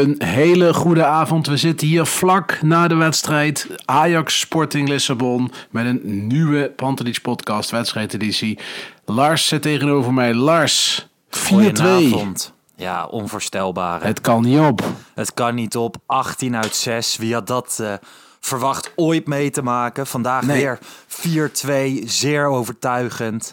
[0.00, 1.46] Een hele goede avond.
[1.46, 7.70] We zitten hier vlak na de wedstrijd Ajax Sporting Lissabon met een nieuwe Pantelich podcast
[7.70, 8.58] wedstrijdeditie.
[9.04, 10.34] Lars zit tegenover mij.
[10.34, 11.38] Lars, 4-2.
[11.38, 12.52] Goedenavond.
[12.76, 14.00] Ja, onvoorstelbaar.
[14.00, 14.06] hè.
[14.06, 14.82] Het kan niet op.
[15.14, 15.96] Het kan niet op.
[16.06, 17.16] 18 uit 6.
[17.16, 17.92] Wie had dat eh,
[18.40, 20.06] verwacht ooit mee te maken?
[20.06, 20.56] Vandaag Nee.
[20.60, 22.02] weer 4-2.
[22.06, 23.52] Zeer overtuigend.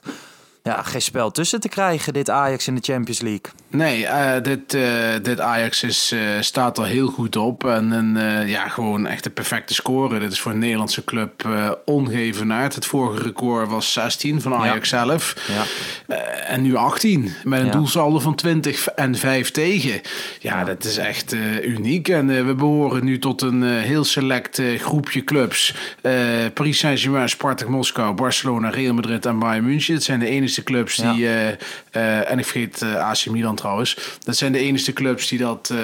[0.64, 3.52] Ja, geen spel tussen te krijgen, dit Ajax in de Champions League.
[3.72, 4.84] Nee, eh, dit, eh,
[5.22, 7.66] dit Ajax is, eh, staat er heel goed op.
[7.66, 10.20] En ja, gewoon echt de perfecte score.
[10.20, 11.48] Dit is voor een Nederlandse club
[11.86, 12.76] ongevenaard.
[12.76, 15.36] Het vorige record was 16 van Ajax zelf.
[15.48, 15.64] Ja.
[16.48, 17.32] En nu 18.
[17.44, 17.72] Met een Ja.
[17.72, 20.02] doelsaldo van 20 en 5 tegen.
[20.40, 22.08] Ja, dat is echt uniek.
[22.08, 25.74] En we behoren nu tot een heel select groepje clubs.
[26.54, 29.94] Paris Saint-Germain, Spartak Moskou, Barcelona, Real Madrid en Bayern München.
[29.94, 31.28] Het zijn de enige clubs die...
[31.92, 34.18] en ik vergeet AC Milan trouwens.
[34.24, 35.78] Dat zijn de enige clubs die dat eh,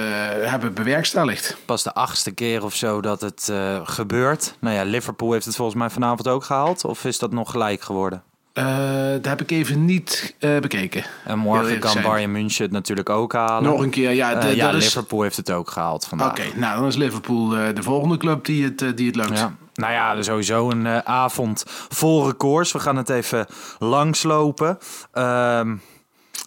[0.49, 1.57] hebben bewerkstelligd.
[1.65, 4.53] Pas de achtste keer of zo dat het eh, gebeurt.
[4.59, 6.85] Nou ja, Liverpool heeft het volgens mij vanavond ook gehaald.
[6.85, 8.23] Of is dat nog gelijk geworden?
[8.53, 8.65] Eh
[9.11, 11.03] dat heb ik even niet bekeken.
[11.25, 12.03] En morgen kan zijn.
[12.03, 13.69] Bayern München het natuurlijk ook halen.
[13.69, 14.35] Nog een keer, ja.
[14.35, 14.85] De- ja, dat is...
[14.85, 16.29] Liverpool heeft het ook gehaald vandaag.
[16.29, 19.37] Oké, nou dan is Liverpool de volgende club die het, die het lukt.
[19.37, 19.55] Ja.
[19.73, 22.71] Nou ja, dus sowieso een avond vol records.
[22.71, 23.45] We gaan het even
[23.79, 24.77] langslopen.
[25.11, 25.75] Ehm,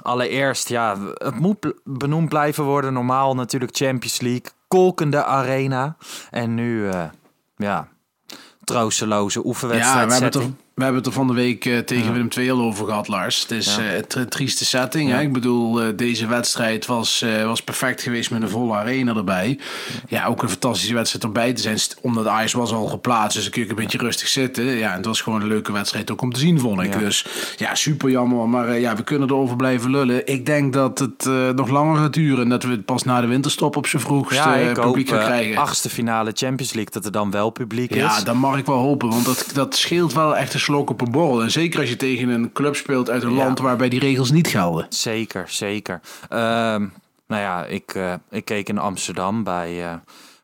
[0.03, 2.93] allereerst, ja, het moet benoemd blijven worden.
[2.93, 5.97] Normaal natuurlijk Champions League, kolkende arena.
[6.31, 7.05] En nu, eh,
[7.57, 7.89] ja,
[8.65, 10.07] troosteloze Ja, oefenwedstrijd.
[10.07, 10.57] we hebben, het er, setting.
[10.75, 13.41] We hebben het er van de week eh, tegen Willem II al over gehad, Lars.
[13.43, 13.83] Het is Ja.
[13.83, 15.11] eh, een tri- trieste setting.
[15.11, 15.21] Hè?
[15.21, 19.59] Ik bedoel, eh, deze wedstrijd was, was perfect geweest met een volle arena erbij.
[20.09, 21.79] Ja, ook een fantastische wedstrijd erbij te zijn.
[22.01, 24.65] Omdat Ajax was al geplaatst, dus dan kun je een beetje rustig zitten.
[24.65, 26.93] Ja, en het was gewoon een leuke wedstrijd ook om te zien, vond ik.
[26.93, 26.99] Ja.
[26.99, 27.27] Dus
[27.57, 28.49] ja, super jammer.
[28.49, 30.27] Maar ja, we kunnen erover blijven lullen.
[30.27, 31.25] Ik denk dat het
[31.57, 32.43] nog langer gaat duren.
[32.43, 35.09] En dat we het pas na de winterstop op z'n vroegst Ja, ik hoop publiek
[35.09, 35.57] gaan krijgen.
[35.57, 38.25] achtste finale Champions League dat er dan wel publiek Ja, is.
[38.25, 41.11] dat mag ik wel hopen, want dat, dat scheelt wel echt een slok op een
[41.11, 41.43] borrel.
[41.43, 43.45] En zeker als je tegen een club speelt uit een Ja.
[43.45, 44.87] land waarbij die regels niet gelden.
[44.89, 46.01] Zeker, zeker.
[46.29, 46.87] Ehm,
[47.27, 49.93] nou ja, ik, eh, ik keek in Amsterdam bij eh,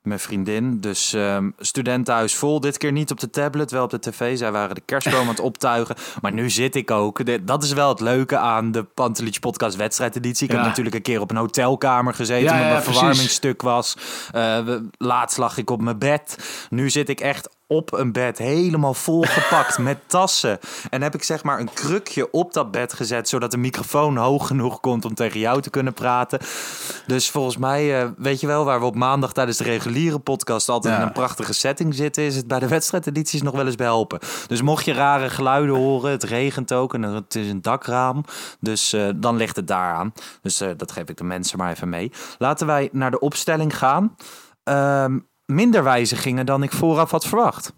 [0.03, 0.81] mijn vriendin.
[0.81, 2.61] Dus ehm studentenhuis vol.
[2.61, 4.39] Dit keer niet op de tablet, wel op de tv.
[4.39, 5.97] Zij waren de kerstboom aan het optuigen.
[6.23, 7.47] Maar nu zit ik ook.
[7.47, 10.47] Dat is wel het leuke aan de Pantelich podcast wedstrijdeditie.
[10.47, 10.59] Ik Ja.
[10.59, 12.43] heb natuurlijk een keer op een hotelkamer gezeten.
[12.45, 13.97] Ja, omdat ja, mijn verwarming stuk was.
[14.33, 16.39] We- laatst lag ik op mijn bed.
[16.71, 20.59] Nu zit ik echt op een bed, helemaal volgepakt met tassen.
[20.91, 24.47] En heb ik zeg maar een krukje op dat bed gezet, zodat de microfoon hoog
[24.47, 26.39] genoeg komt om tegen jou te kunnen praten.
[27.07, 30.69] Dus volgens mij, eh, weet je wel, waar we op maandag tijdens de reguliere podcast
[30.69, 31.01] altijd Ja.
[31.01, 34.19] in een prachtige setting zitten, is het bij de wedstrijdedities nog wel eens behelpen.
[34.47, 38.25] Dus mocht je rare geluiden horen, het regent ook en het is een dakraam,
[38.61, 40.13] dus eh, dan ligt het daaraan.
[40.43, 42.13] Dus eh, dat geef ik de mensen maar even mee.
[42.39, 44.17] Laten wij naar de opstelling gaan.
[44.65, 47.73] Ehm, minder wijzigingen dan ik vooraf had verwacht.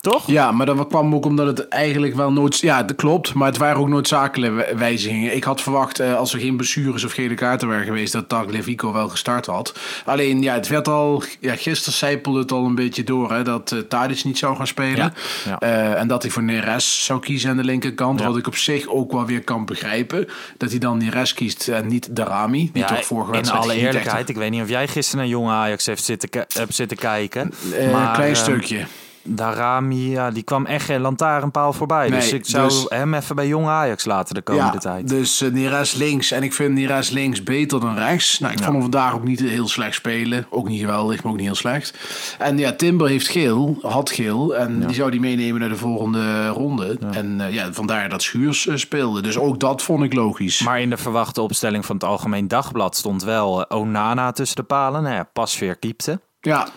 [0.00, 0.26] Toch?
[0.26, 2.58] Ja, maar dat kwam ook omdat het eigenlijk wel nooit...
[2.58, 5.36] Ja, dat klopt, maar het waren ook noodzakelijke wij- wijzigingen.
[5.36, 8.12] Ik had verwacht, eh, als er geen blessures of gele kaarten waren geweest...
[8.12, 9.74] dat Tagliafico wel gestart had.
[10.04, 11.22] Alleen, ja, het werd al...
[11.40, 14.96] Ja, gisteren zijpelde het al een beetje door, hè, dat Tadic niet zou gaan spelen.
[14.96, 15.12] Ja,
[15.44, 15.58] ja.
[15.58, 18.20] Eh, en dat hij voor Neres zou kiezen aan de linkerkant.
[18.20, 18.26] Ja.
[18.26, 20.28] Wat ik op zich ook wel weer kan begrijpen.
[20.56, 22.70] Dat hij dan Neres kiest en niet Darami.
[22.72, 25.52] Die toch vorige in alle echt eerlijkheid, ik weet niet of jij gisteren naar jonge
[25.52, 27.52] Ajax heeft zitten, hebt zitten kijken.
[27.72, 28.86] een maar, klein ehm, stukje.
[29.26, 32.10] Darami, ja, die kwam echt geen lantaarnpaal voorbij.
[32.10, 35.08] dus ik zou dus- hem even bij Jong Ajax laten de komende ja, tijd.
[35.08, 36.30] dus uh, Neres links.
[36.30, 38.38] En ik vind Neres links beter dan rechts.
[38.38, 40.46] Nou, ik vond hem vandaag ook niet heel slecht spelen.
[40.50, 41.98] Ook niet geweldig, maar ook niet heel slecht.
[42.38, 44.56] En ja, Timber heeft geel, had geel.
[44.56, 46.98] En die zou die meenemen naar de volgende ronde.
[47.10, 49.22] En uh, ja, vandaar dat Schuurs uh, speelde.
[49.22, 50.60] Dus ook dat vond ik logisch.
[50.60, 55.02] Maar in de verwachte opstelling van het Algemeen Dagblad stond wel Onana tussen de palen.
[55.02, 56.20] Nou ja, Pasveer keepte.
[56.40, 56.68] Ja,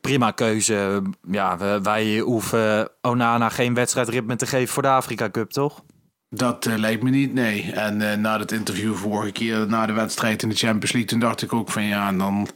[0.00, 1.02] prima keuze.
[1.30, 5.82] Ja, wij hoeven Onana geen wedstrijdritme te geven voor de Afrika Cup, toch?
[6.32, 7.72] Dat uh, lijkt me niet, nee.
[7.72, 11.20] En uh, na het interview vorige keer, na de wedstrijd in de Champions League, toen
[11.20, 12.48] dacht ik ook van ja, dan,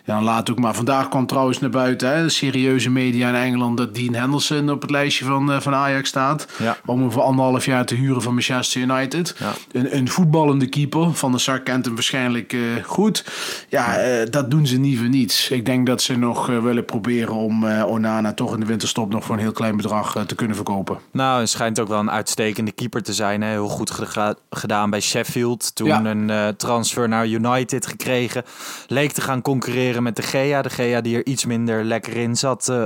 [0.11, 0.75] dan laat ook maar.
[0.75, 4.91] Vandaag kwam trouwens naar buiten, hè, serieuze media in Engeland, dat Dean Henderson op het
[4.91, 6.47] lijstje van, uh, van Ajax staat.
[6.57, 6.77] Ja.
[6.85, 9.35] Om hem voor anderhalf jaar te huren van Manchester United.
[9.39, 9.51] Ja.
[9.71, 13.25] Een, een voetballende keeper, Van der Sar kent hem waarschijnlijk goed.
[13.69, 15.49] Ja, dat doen ze niet voor niets.
[15.49, 19.35] Ik denk dat ze nog willen proberen om Onana toch in de winterstop nog voor
[19.35, 20.97] een heel klein bedrag te kunnen verkopen.
[21.11, 23.41] Nou, het schijnt ook wel een uitstekende keeper te zijn.
[23.41, 23.49] Hè?
[23.49, 25.75] Heel goed geda gedaan bij Sheffield.
[25.75, 26.05] Toen Ja.
[26.05, 28.43] een transfer naar United gekregen.
[28.87, 30.61] Leek te gaan concurreren met de Gea.
[30.61, 32.85] De Gea die er iets minder lekker in zat uh,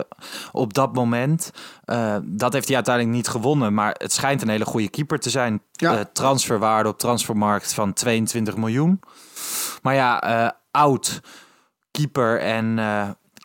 [0.52, 1.52] op dat moment.
[1.86, 3.74] Uh, dat heeft hij uiteindelijk niet gewonnen.
[3.74, 5.62] Maar het schijnt een hele goede keeper te zijn.
[5.72, 6.06] Ja.
[6.14, 9.00] transferwaarde op transfermarkt van 22 miljoen.
[9.82, 11.22] Maar ja, oud
[11.92, 12.80] keeper en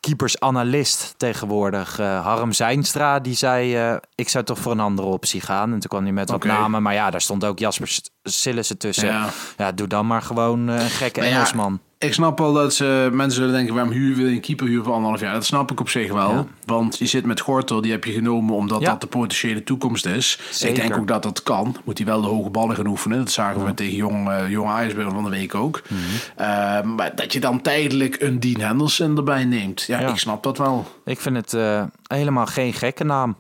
[0.01, 5.41] keepersanalist tegenwoordig, uh, Harm Zijnstra, die zei: uh, Ik zou toch voor een andere optie
[5.41, 5.73] gaan.
[5.73, 6.83] En toen kwam hij met wat namen.
[6.83, 9.07] Maar ja, daar stond ook Jasper Sillissen tussen.
[9.09, 9.73] Ja, Ja.
[9.73, 11.81] doe dan maar gewoon uh, een gekke Maar ja, Engelsman.
[12.01, 14.85] Ik snap wel dat ze, mensen zullen denken, waarom huur wil je een keeper huren
[14.85, 15.33] voor anderhalf jaar?
[15.33, 16.33] Dat snap ik op zich wel.
[16.33, 16.47] Ja.
[16.65, 18.91] Want je zit met Gortel, die heb je genomen omdat Ja.
[18.91, 20.39] dat de potentiële toekomst is.
[20.51, 20.77] Zeker.
[20.77, 21.77] Ik denk ook dat dat kan.
[21.85, 23.19] Moet hij wel de hoge ballen gaan oefenen.
[23.19, 25.83] Dat zagen we tegen jong, uh, jong IJsberg van de week ook.
[25.89, 26.01] Mhm.
[26.41, 29.83] Uh, maar dat je dan tijdelijk een Dean Henderson erbij neemt.
[29.83, 30.87] Ja, ik snap dat wel.
[31.05, 33.37] Ik vind het uh, helemaal geen gekke naam.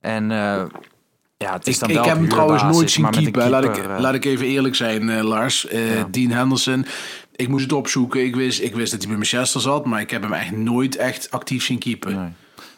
[0.00, 0.30] En
[1.36, 3.50] ja, het is Ik, dan ik wel heb hem trouwens nooit zien keepen.
[3.50, 5.72] Laat, ik, keeper, uh, laat ik even eerlijk zijn, uh, Lars.
[5.72, 6.06] Uh, Ja.
[6.10, 6.86] Dean Henderson.
[7.40, 8.24] Ik moest het opzoeken.
[8.24, 9.84] Ik wist, ik wist dat hij bij Manchester zat.
[9.86, 12.14] Maar ik heb hem echt nooit echt actief zien keepen.
[12.16, 12.28] Nee.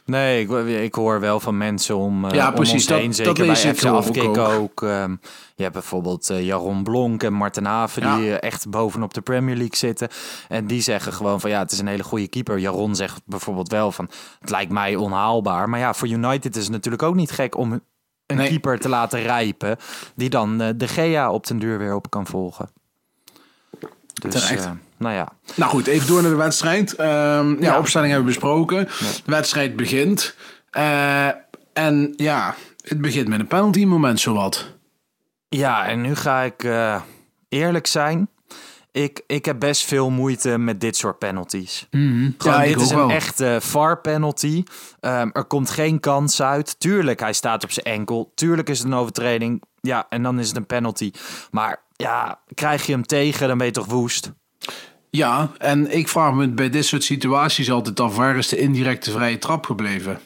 [0.05, 0.51] Nee, ik,
[0.83, 3.07] ik hoor wel van mensen om, uh, Ja, om precies, ons dat- heen.
[3.07, 4.39] dat Zeker bij FC ook Afkik ook.
[4.39, 4.83] ook.
[4.83, 5.11] Ehm,
[5.55, 8.03] je hebt bijvoorbeeld uh, Jaron Blonk en Marten Haven...
[8.03, 8.17] Ja.
[8.17, 10.09] die uh, echt bovenop de Premier League zitten.
[10.49, 12.59] En die zeggen gewoon van ja, het is een hele goede keeper.
[12.59, 14.11] Jaron zegt bijvoorbeeld wel van
[14.41, 15.69] het lijkt mij onhaalbaar.
[15.69, 17.83] Maar ja, voor United is het natuurlijk ook niet gek om een
[18.37, 18.49] Nee.
[18.49, 19.77] keeper te laten rijpen...
[20.17, 22.69] die dan uh, de Gea op den duur weer op kan volgen.
[24.13, 24.65] Dus, Terecht.
[24.65, 26.95] uh, nou ja, Nou goed, even door naar de wedstrijd.
[26.95, 27.79] Ehm, ja, Ja.
[27.79, 28.85] opstelling hebben we besproken.
[29.25, 30.35] De wedstrijd begint.
[30.71, 31.29] Eh,
[31.73, 32.55] en ja,
[32.85, 34.71] het begint met een penalty moment zowat.
[35.49, 37.01] Ja, en nu ga ik eh,
[37.49, 38.29] eerlijk zijn.
[38.93, 41.87] Ik, ik heb best veel moeite met dit soort penalties.
[41.91, 43.11] Gewoon, Ja, dit is een wel.
[43.11, 44.63] echte VAR-penalty.
[45.01, 46.81] Ehm, er komt geen kans uit.
[46.81, 48.33] Tuurlijk, hij staat op zijn enkel.
[48.35, 49.63] Tuurlijk is het een overtreding.
[49.81, 51.11] Ja, en dan is het een penalty.
[51.51, 54.33] Maar ja, krijg je hem tegen, dan ben je toch woest.
[55.11, 58.17] Ja, en ik vraag me bij dit soort situaties altijd af...
[58.17, 60.21] waar is de indirecte vrije trap gebleven?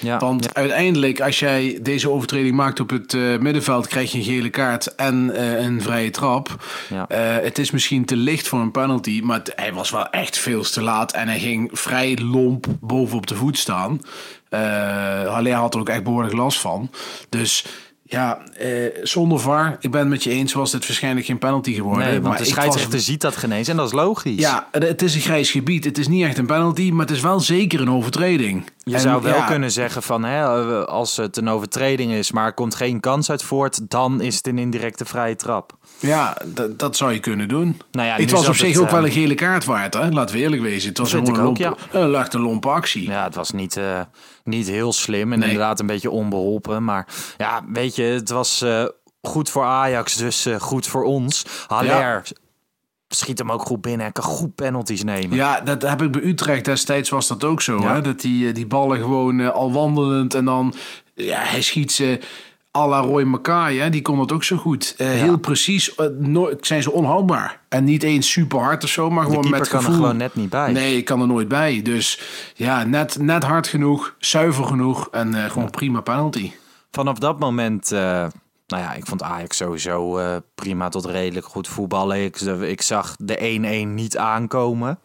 [0.00, 0.50] Ja, Want ja.
[0.52, 3.86] uiteindelijk, als jij deze overtreding maakt op het eh, middenveld...
[3.86, 6.64] krijg je een gele kaart en eh, een vrije trap.
[6.88, 7.08] Ja.
[7.08, 9.20] Eh, het is misschien te licht voor een penalty...
[9.24, 11.12] maar het- hij was wel echt veel te laat...
[11.12, 14.00] en hij ging vrij lomp bovenop de voet staan.
[14.50, 16.90] Haller had er ook echt behoorlijk last van.
[17.28, 17.64] Dus...
[18.10, 18.68] Ja, eh,
[19.02, 22.04] zonder VAR, ik ben het met je eens, was dit waarschijnlijk geen penalty geworden.
[22.04, 24.38] Nee, want maar de was- scheidsrechter ziet dat geen eens en dat is logisch.
[24.40, 25.84] ja, het is een grijs gebied.
[25.84, 28.62] Het is niet echt een penalty, maar het is wel zeker een overtreding.
[28.88, 30.42] Je En zou wel ja, kunnen zeggen van hè,
[30.80, 34.36] eh, als het een overtreding is, maar er komt geen kans uit voort, dan is
[34.36, 35.76] het een indirecte vrije trap.
[35.98, 36.36] Ja,
[36.76, 37.80] dat, zou je kunnen doen.
[37.90, 40.08] Nou ja, het was op zich het, ook eh, wel een gele kaart waard, hè?
[40.08, 40.88] laten we eerlijk wezen.
[40.88, 43.08] Het was een, ook, lompe, een lachte lompe actie.
[43.10, 44.00] Ja, het was niet, eh,
[44.44, 45.48] niet heel slim en Nee.
[45.48, 46.84] inderdaad een beetje onbeholpen.
[46.84, 48.84] Maar ja, weet je, het was eh,
[49.22, 51.44] goed voor Ajax, dus eh, goed voor ons.
[51.66, 52.22] Haller
[53.08, 55.36] schiet hem ook goed binnen en kan goed penalties nemen.
[55.36, 57.80] Ja, dat heb ik bij Utrecht destijds was dat ook zo.
[57.80, 57.94] Ja.
[57.94, 58.00] Hè?
[58.00, 60.74] Dat die, eh, die ballen gewoon eh, al wandelend en dan...
[61.14, 62.20] Ja, hij schiet ze
[62.76, 63.90] à la Roy Mackay, hè?
[63.90, 64.94] die kon dat ook zo goed.
[64.98, 67.60] Eh, Heel precies, nooit, zijn ze onhoudbaar.
[67.68, 69.94] En niet eens super hard of zo, maar De gewoon met kan er gevoel.
[70.00, 70.72] gewoon net niet bij.
[70.72, 71.82] Nee, ik kan er nooit bij.
[71.82, 72.20] Dus
[72.54, 76.52] ja, net, net hard genoeg, zuiver genoeg en gewoon prima penalty.
[76.90, 77.92] Vanaf dat moment,
[78.68, 82.24] nou ja, ik vond Ajax sowieso eh, prima tot redelijk goed voetballen.
[82.24, 84.98] Ik, ik zag de 1-1 niet aankomen.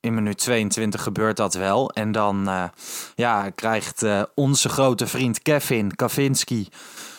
[0.00, 1.90] In minuut 22 gebeurt dat wel.
[1.90, 2.64] En dan eh,
[3.14, 6.68] ja, krijgt eh, onze grote vriend Kevin Kavinski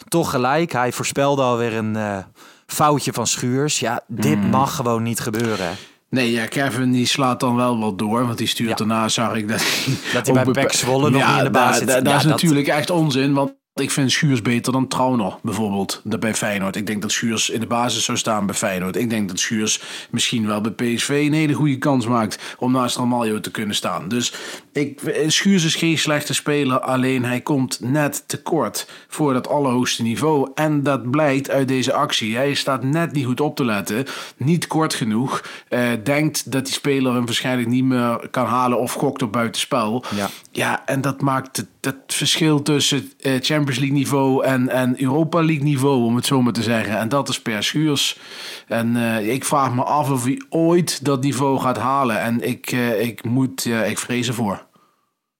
[0.08, 0.72] toch gelijk.
[0.72, 2.24] Hij voorspelde alweer een
[2.66, 3.80] foutje van Schuurs.
[3.80, 5.76] Ja, dit mag gewoon niet gebeuren.
[6.10, 8.26] Nee, ja, Kevin die slaat dan wel wat door.
[8.26, 8.76] Want die stuurt Ja.
[8.76, 9.96] daarna, zag ik dat hij...
[10.14, 13.34] Dat hij bij Pek Zwolle nog in de baas Ja, Dat is natuurlijk echt onzin,
[13.34, 16.76] want ik vind Schuurs beter dan Trauner, bijvoorbeeld, bij Feyenoord.
[16.76, 18.96] Ik denk dat Schuurs in de basis zou staan bij Feyenoord.
[18.96, 22.98] Ik denk dat Schuurs misschien wel bij PSV een hele goede kans maakt om naast
[22.98, 24.08] Ramaljo te kunnen staan.
[24.08, 24.34] Dus
[24.72, 30.52] ik, Schuurs is geen slechte speler, alleen hij komt net tekort voor dat allerhoogste niveau.
[30.56, 32.36] En dat blijkt uit deze actie.
[32.36, 34.06] Hij staat net niet goed op te letten,
[34.38, 35.44] niet kort genoeg.
[35.70, 40.04] eh, denkt dat die speler hem waarschijnlijk niet meer kan halen of gokt op buitenspel.
[40.16, 40.30] Ja.
[40.52, 45.64] Ja, en dat maakt het, verschil tussen eh, Champions League niveau en, en Europa League
[45.64, 46.98] niveau, om het zo maar te zeggen.
[46.98, 48.20] En dat is per schuurs.
[48.68, 52.20] En eh, ik vraag me af of hij ooit dat niveau gaat halen.
[52.22, 54.66] En ik, eh, ik moet, eh, ik vrees ervoor.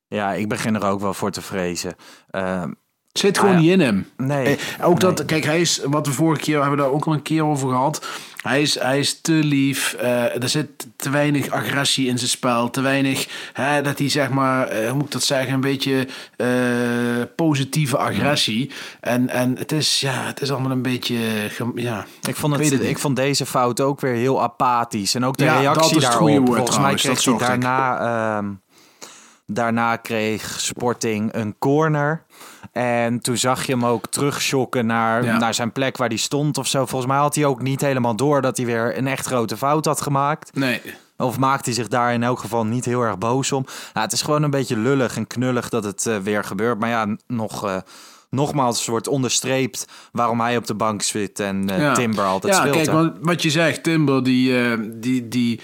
[0.08, 1.96] Ja, ik begin er ook wel voor te vrezen.
[2.30, 2.72] Ehm,
[3.12, 3.64] zit gewoon Ah, ja.
[3.66, 4.08] niet in hem.
[4.18, 4.58] nee.
[4.80, 7.14] Eh, ook dat, kijk, hij is, wat we vorige keer hebben we daar ook al
[7.14, 8.06] een keer over gehad.
[8.44, 9.94] Hij is, hij is te lief.
[9.94, 12.70] eh, er zit te weinig agressie in zijn spel.
[12.70, 16.08] Te weinig, hè, dat hij zeg maar, eh, hoe moet ik dat zeggen, een beetje
[16.38, 16.48] eh,
[17.36, 18.72] positieve agressie.
[19.00, 21.16] En, en het is, ja, het is allemaal een beetje,
[21.76, 22.06] ja.
[22.28, 25.16] Ik vond, het, het ik vond deze fout ook weer heel apathisch.
[25.16, 26.46] En ook de Ja, dat reactie daarop.
[26.46, 28.38] Volgens mij trouwens, kreeg dat hij daarna...
[28.38, 28.52] ehm,
[29.46, 32.24] daarna kreeg Sporting een corner.
[32.74, 35.38] En toen zag je hem ook terugschokken naar, Ja.
[35.38, 36.86] naar zijn plek waar hij stond of zo.
[36.86, 39.86] Volgens mij had hij ook niet helemaal door dat hij weer een echt grote fout
[39.86, 40.56] had gemaakt.
[40.56, 40.82] Nee.
[41.18, 43.66] Of maakt hij zich daar in elk geval niet heel erg boos om.
[43.94, 46.80] Ja, het is gewoon een beetje lullig en knullig dat het eh, weer gebeurt.
[46.80, 47.78] Maar ja, nog, eh,
[48.30, 51.94] nogmaals wordt onderstreept waarom hij op de bank zit en Ja.
[51.94, 52.76] Timber altijd ja, speelt.
[52.76, 52.94] kijk, hè.
[52.94, 55.60] want wat je zegt, Timber, die, die, die,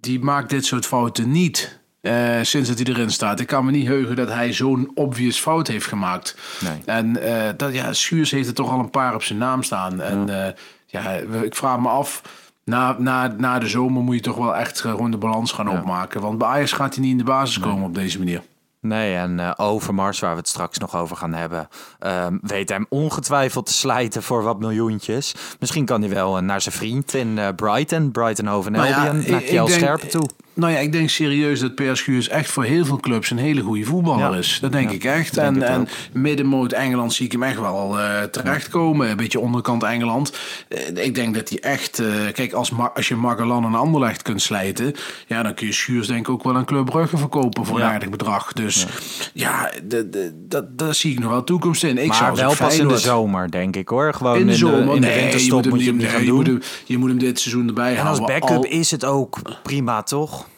[0.00, 1.79] die maakt dit soort fouten niet.
[2.00, 3.40] Eh, sinds dat hij erin staat.
[3.40, 6.36] Ik kan me niet heugen dat hij zo'n obvious fout heeft gemaakt.
[6.60, 6.78] Nee.
[6.84, 10.00] En eh, dat, ja, Schuurs heeft er toch al een paar op zijn naam staan.
[10.00, 10.52] En eh,
[10.86, 11.10] ja,
[11.42, 12.22] ik vraag me af.
[12.64, 16.20] Na, na, na de zomer moet je toch wel echt gewoon de balans gaan opmaken.
[16.20, 18.42] Want bij Ajax gaat hij niet in de basis komen op deze manier.
[18.80, 22.86] Nee, en eh, Overmars, waar we het straks nog over gaan hebben, ehm, weet hem
[22.88, 25.34] ongetwijfeld te slijten voor wat miljoentjes.
[25.58, 28.96] Misschien kan hij wel eh, naar zijn vriend in eh, Brighton, Brighton Hove Nou ja,
[29.06, 30.28] Albion, naar ik- Kjell Scherpen toe.
[30.54, 33.60] Nou ja, ik denk serieus dat Per Schuurs echt voor heel veel clubs een hele
[33.60, 34.36] goede voetballer Ja.
[34.38, 34.58] is.
[34.60, 35.34] Dat denk Ja, ik echt.
[35.34, 39.10] denk en en middenmoot Engeland zie ik hem echt wel eh, terechtkomen.
[39.10, 40.32] Een beetje onderkant Engeland.
[40.68, 41.98] Eh, ik denk dat hij echt...
[41.98, 44.92] eh, kijk, als, als je Magellan en Anderlecht kunt slijten...
[45.26, 47.86] Ja, dan kun je Schuurs denk ik ook wel aan Club Brugge verkopen voor een
[47.86, 48.52] aardig bedrag.
[48.52, 48.86] Dus
[49.34, 51.98] ja, de, de, dat, daar zie ik nog wel toekomst in.
[51.98, 54.14] Ik maar zou als wel pas in de zomer, denk ik hoor.
[54.14, 54.94] Gewoon In de zomer.
[54.94, 56.44] in de nee, je winterstop moet hem, moet je hem nee, niet gaan je moet
[56.44, 56.54] doen.
[56.54, 58.40] hem, je moet hem dit seizoen erbij En als houden.
[58.40, 60.48] backup Al- is het ook prima, toch?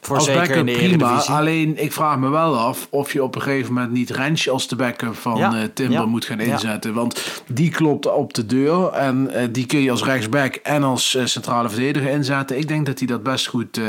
[0.00, 1.22] Voor als zeker backup in de prima.
[1.22, 4.68] Alleen ik vraag me wel af of je op een gegeven moment niet Rensje als
[4.68, 6.52] de backup van Ja, eh, Timber ja, moet gaan ja.
[6.52, 6.94] inzetten.
[6.94, 11.14] Want die klopt op de deur en eh, die kun je als rechtsback en als
[11.14, 12.58] eh, centrale verdediger inzetten.
[12.58, 13.80] Ik denk dat hij dat best goed,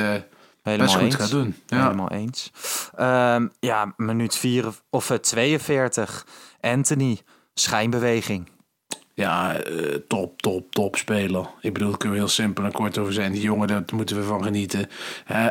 [0.63, 1.15] best goed eens.
[1.15, 1.55] gaat doen.
[1.65, 1.81] Ja.
[1.83, 2.51] Helemaal eens.
[2.95, 6.25] Ehm, ja, minuut 4 of eh, 42.
[6.61, 7.19] Anthony,
[7.53, 8.49] schijnbeweging.
[9.13, 9.73] Ja, eh,
[10.07, 11.47] top, top, top speler.
[11.61, 13.31] Ik bedoel, daar kunnen we heel simpel en kort over zijn.
[13.31, 14.89] Die jongen, daar moeten we van genieten.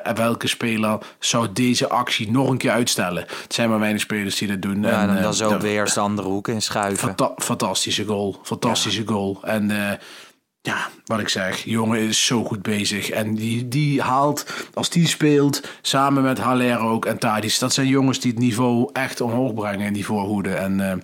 [0.03, 3.25] En welke speler zou deze actie nog een keer uitstellen?
[3.43, 4.83] Het zijn maar weinig spelers die dat doen.
[4.83, 7.09] Ja, en eh, dan zo ja, weer de andere hoek in schuiven.
[7.09, 8.41] Fanta- fantastische goal.
[8.43, 9.39] Fantastische goal.
[9.43, 9.99] En eh,
[10.63, 13.11] ja, wat ik zeg, jongen is zo goed bezig.
[13.11, 17.59] En die, die haalt, als die speelt, samen met Haller ook en Tadis.
[17.59, 20.55] Dat zijn jongens die het niveau echt omhoog brengen in die voorhoede.
[20.55, 20.97] En eh,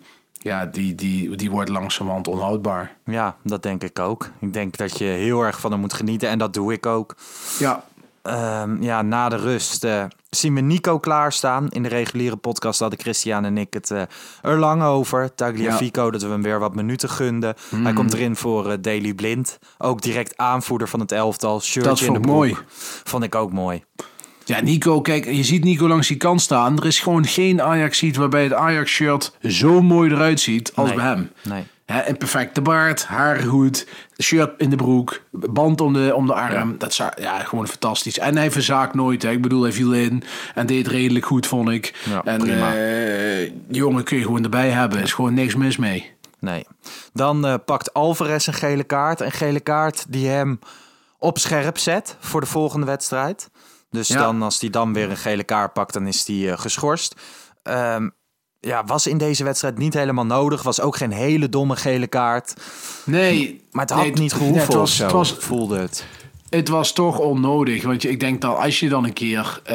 [0.46, 2.96] ja, die, die, die wordt langzamerhand onhoudbaar.
[3.04, 4.30] Ja, dat denk ik ook.
[4.40, 7.16] Ik denk dat je heel erg van hem moet genieten en dat doe ik ook.
[7.58, 7.84] Ja,
[8.26, 11.68] Ehm, ja, na de rust eh, zien we Nico klaarstaan.
[11.68, 14.02] In de reguliere podcast hadden Christian en ik het eh,
[14.42, 15.34] er lang over.
[15.34, 17.54] Tagliafico, dat we hem weer wat minuten gunden.
[17.70, 17.82] Mhm.
[17.82, 19.58] Hij komt erin voor eh Daily Blind.
[19.78, 21.60] Ook direct aanvoerder van het elftal.
[21.60, 22.34] Shirtje Dat in de broek.
[22.34, 22.56] mooi.
[23.04, 23.84] Vond ik ook mooi.
[24.46, 26.76] Ja, Nico, kijk, je ziet Nico langs die kant staan.
[26.78, 30.96] Er is gewoon geen Ajax-ziet waarbij het Ajax-shirt zo mooi eruit ziet als Nee.
[30.96, 31.30] bij hem.
[31.42, 31.64] Nee.
[31.86, 33.86] Een perfecte baard, haar goed,
[34.22, 36.74] shirt in de broek, band om de, om de arm.
[36.78, 38.18] Dat is ja, gewoon fantastisch.
[38.18, 39.22] En hij verzaakt nooit.
[39.22, 39.30] Hè.
[39.30, 40.22] Ik bedoel, hij viel in
[40.54, 41.94] en deed redelijk goed, vond ik.
[42.10, 42.74] Ja, en prima.
[42.74, 44.98] eh, die jongen kun je gewoon erbij hebben.
[44.98, 46.10] Er is gewoon niks mis mee.
[46.38, 46.66] Nee.
[47.12, 49.20] Dan eh, pakt Alvarez een gele kaart.
[49.20, 50.58] Een gele kaart die hem
[51.18, 53.50] op scherp zet voor de volgende wedstrijd.
[53.96, 54.18] Dus Ja.
[54.18, 57.14] dan, als hij dan weer een gele kaart pakt, dan is hij eh, geschorst.
[57.62, 58.08] Ehm,
[58.60, 60.62] ja, was in deze wedstrijd niet helemaal nodig.
[60.62, 62.54] Was ook geen hele domme gele kaart.
[63.04, 65.78] Nee, Maar het had nee, niet nee, gehoeven het was, of zo, het was, voelde
[65.78, 66.04] het.
[66.48, 67.82] Het was toch onnodig.
[67.84, 69.74] Want je, ik denk dat als je dan een keer eh,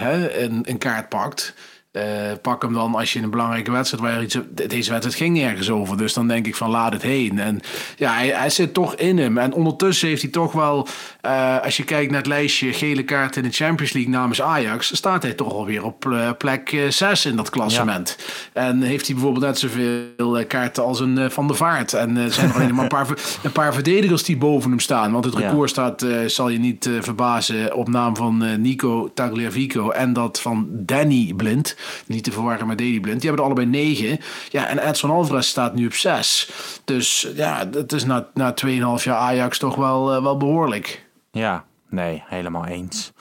[0.00, 1.54] hè, een, een kaart pakt.
[1.90, 2.04] Eh,
[2.42, 4.38] pak hem dan als je in een belangrijke wedstrijd waar iets.
[4.50, 5.96] Deze wedstrijd ging nergens over.
[5.96, 7.38] Dus dan denk ik van laat het heen.
[7.38, 7.60] En
[7.96, 9.38] ja, hij, hij zit toch in hem.
[9.38, 10.86] En ondertussen heeft hij toch wel.
[11.20, 14.96] eh, als je kijkt naar het lijstje gele kaart in de Champions League namens Ajax,
[14.96, 18.18] staat hij toch alweer op eh, plek 6 in dat klassement.
[18.52, 21.92] En heeft hij bijvoorbeeld net zoveel kaarten als een Van der Vaart.
[21.92, 23.06] En er zijn er alleen maar een paar,
[23.42, 25.12] een paar verdedigers die boven hem staan.
[25.12, 25.48] Want het Ja.
[25.48, 31.32] record staat, zal je niet verbazen, op naam van Nico Tagliafico en dat van Danny
[31.36, 31.76] Blind.
[32.06, 33.20] Niet te verwarren met Danny Blind.
[33.20, 34.18] Die hebben er allebei negen.
[34.48, 36.50] Ja, en Edson Alvarez staat nu op zes.
[36.84, 41.06] Dus ja, dat is na, na 2,5 jaar Ajax toch wel, eh, wel behoorlijk.
[41.30, 43.12] Ja, nee, helemaal eens.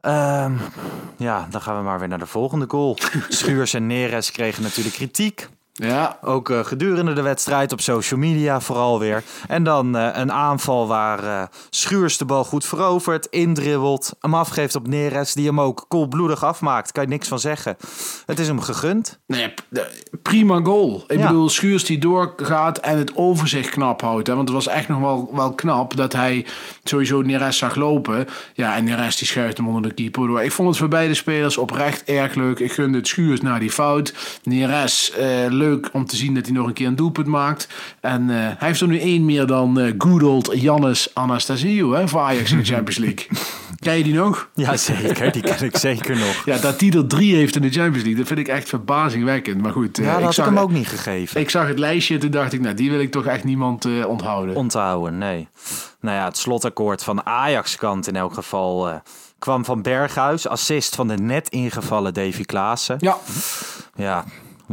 [0.00, 0.52] Ehm,
[1.16, 2.98] ja, dan gaan we maar weer naar de volgende goal.
[3.28, 5.48] Schuurs en Neres kregen natuurlijk kritiek.
[5.80, 9.22] Ja, Ook eh, gedurende de wedstrijd op social media vooral weer.
[9.48, 14.74] En dan eh, een aanval waar eh, Schuurs de bal goed verovert, indribbelt, hem afgeeft
[14.74, 16.92] op Neres, die hem ook koelbloedig afmaakt.
[16.92, 17.76] Kan je niks van zeggen.
[18.26, 19.18] Het is hem gegund.
[19.26, 19.54] Nee,
[20.22, 21.04] prima goal.
[21.06, 21.26] Ik Ja.
[21.26, 24.26] bedoel, Schuurs die doorgaat en het overzicht knap houdt.
[24.26, 24.34] Hè?
[24.34, 26.46] Want het was echt nog wel, wel knap dat hij
[26.84, 28.26] sowieso Neres zag lopen.
[28.54, 30.42] Ja, en Neres die schuift hem onder de keeper door.
[30.42, 32.58] Ik vond het voor beide spelers oprecht erg leuk.
[32.58, 34.14] Ik gunde het Schuurs naar die fout.
[34.42, 35.26] Neres, eh,
[35.68, 37.68] leuk om te zien dat hij nog een keer een doelpunt maakt.
[38.00, 42.08] En eh, hij heeft er nu één meer dan eh good old Jannis Anastasiou hè,
[42.08, 43.26] voor Ajax in de Champions League.
[43.78, 44.48] Ken je die nog?
[44.54, 45.32] Ja, zeker.
[45.32, 46.44] Die ken ik zeker nog.
[46.44, 49.62] Ja, dat hij er drie heeft in de Champions League, dat vind ik echt verbazingwekkend.
[49.62, 51.40] Maar goed, eh, Ja, dat had ik zag, hem ook niet gegeven.
[51.40, 54.04] ik zag het lijstje en toen dacht ik, nou, die wil ik toch echt niemand
[54.06, 54.54] onthouden.
[54.56, 55.48] Onthouden, nee.
[56.00, 59.00] Nou ja, het slotakkoord van Ajax-kant in elk geval
[59.38, 60.48] kwam van Berghuis.
[60.48, 62.96] Assist van de net ingevallen Davy Klaassen.
[63.00, 63.16] ja,
[63.94, 64.24] Ja,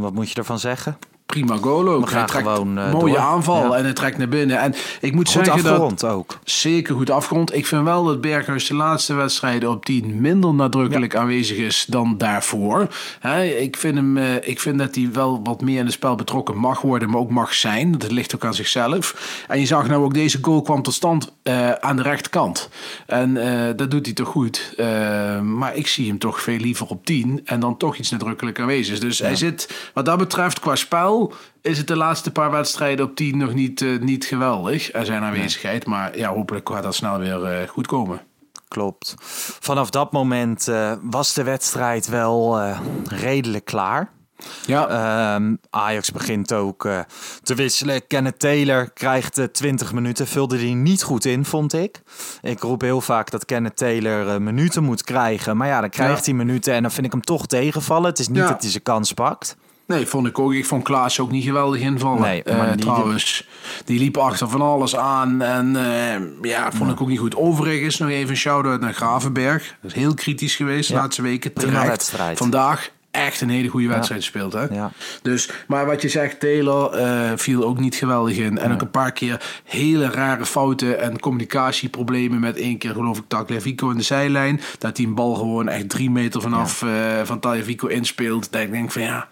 [0.02, 0.98] wat moet je ervan zeggen?
[1.36, 2.10] Prima goal ook.
[2.10, 3.22] Hij trekt gewoon, eh, mooie door.
[3.22, 3.76] aanval Ja.
[3.76, 4.58] en hij trekt naar binnen.
[4.58, 5.72] En ik moet Goed zeggen dat...
[5.72, 6.38] afgerond ook.
[6.44, 7.54] Zeker goed afgerond.
[7.54, 12.18] Ik vind wel dat Berghuis de laatste wedstrijden op 10 minder nadrukkelijk aanwezig is dan
[12.18, 12.88] daarvoor.
[13.58, 16.56] Ik, vind hem, eh, ik vind dat hij wel wat meer in het spel betrokken
[16.56, 17.98] mag worden, maar ook mag zijn.
[17.98, 19.44] Dat ligt ook aan zichzelf.
[19.48, 22.68] En je zag nou ook deze goal kwam tot stand eh, aan de rechterkant.
[23.06, 23.34] En
[23.76, 24.74] dat doet hij toch goed.
[25.42, 28.98] Maar ik zie hem toch veel liever op 10 en dan toch iets nadrukkelijk aanwezig.
[28.98, 31.25] Dus hij zit, wat dat betreft, qua spel
[31.62, 34.92] is het de laatste paar wedstrijden op 10 nog niet, eh, niet geweldig.
[34.92, 38.20] Er zijn aanwezigheid, maar ja, hopelijk gaat dat snel weer eh, goed komen.
[38.68, 39.14] Klopt.
[39.60, 42.60] Vanaf dat moment eh, was de wedstrijd wel
[43.04, 44.14] redelijk klaar.
[44.66, 46.88] Ja, Ehm, Ajax begint ook
[47.42, 48.06] te wisselen.
[48.06, 50.26] Kenneth Taylor krijgt eh, 20 minuten.
[50.26, 52.00] Vulde die niet goed in, vond ik.
[52.42, 55.56] Ik roep heel vaak dat Kenneth Taylor minuten moet krijgen.
[55.56, 58.08] Maar ja, dan krijgt hij minuten en dan vind ik hem toch tegenvallen.
[58.10, 58.48] Het is niet Ja.
[58.48, 59.56] dat hij zijn kans pakt.
[59.86, 60.52] Nee, vond ik ook.
[60.54, 62.20] Ik vond Klaas ook niet geweldig invallen.
[62.20, 63.46] Nee, maar Eh, die- trouwens,
[63.84, 65.42] die liep achter van alles aan.
[65.42, 67.36] En eh, ja, vond ik ook niet goed.
[67.36, 69.74] Overigens nog even een shout-out naar Gravenberg.
[69.82, 71.52] Dat is heel kritisch geweest de Ja, laatste weken.
[71.52, 72.38] prima wedstrijd.
[72.38, 74.52] Vandaag echt een hele goede wedstrijd gespeeld.
[74.52, 74.64] Hè?
[74.64, 74.90] Ja.
[75.22, 78.58] Dus, maar wat je zegt, Taylor eh, viel ook niet geweldig in.
[78.58, 82.40] En ook een paar keer hele rare fouten en communicatieproblemen.
[82.40, 84.60] Met één keer geloof ik Tagliafico in de zijlijn.
[84.78, 86.88] Dat hij een bal gewoon echt drie meter vanaf eh,
[87.24, 88.52] van Tagliafico inspeelt.
[88.52, 89.28] Dat ik denk van ja,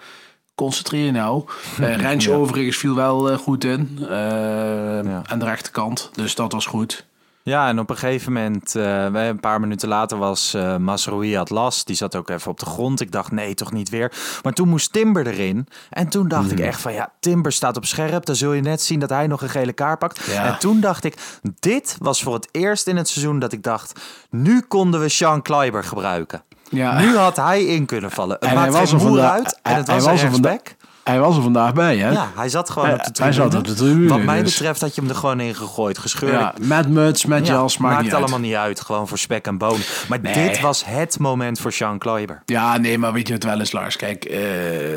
[0.54, 1.44] concentreer je nou.
[1.80, 3.98] Eh Rens overigens viel wel eh, goed in.
[4.08, 6.10] eh, Aan de rechterkant.
[6.12, 7.06] Dus dat was goed.
[7.42, 11.86] Ja, en op een gegeven moment, een paar minuten later was eh Masrohi had last.
[11.86, 13.00] Die zat ook even op de grond.
[13.00, 14.12] Ik dacht, nee, toch niet weer.
[14.42, 15.66] Maar toen moest Timber erin.
[15.90, 18.24] En toen dacht ik echt van, ja, Timber staat op scherp.
[18.26, 20.24] Dan zul je net zien dat hij nog een gele kaart pakt.
[20.26, 20.44] Ja.
[20.46, 21.14] En toen dacht ik,
[21.60, 24.00] dit was voor het eerst in het seizoen dat ik dacht...
[24.30, 26.42] nu konden we Sean Kleiber gebruiken.
[26.74, 26.98] Ja.
[27.00, 28.34] Nu had hij in kunnen vallen.
[28.34, 29.52] Het En hij maakt was geen er moer uit.
[29.54, 30.76] En hij- het hij was was een er vanda- rechtsback.
[31.04, 32.10] Hij was er vandaag bij, hè?
[32.10, 33.50] Ja, hij zat gewoon Hij- op de hij tribune.
[33.50, 35.98] zat op de tribune, Wat mij dus- betreft had je hem er gewoon in gegooid,
[35.98, 36.32] gescheurd.
[36.32, 38.22] Ja, met muts, met Ja, jas, maakt, maakt niet uit.
[38.22, 38.80] allemaal niet uit.
[38.80, 39.80] Gewoon voor spek en bonen.
[40.08, 40.48] Maar Nee.
[40.48, 42.42] dit was het moment voor Sean Kleiber.
[42.44, 43.96] Ja, nee, maar weet je het wel eens, Lars?
[43.96, 44.40] Kijk, eh,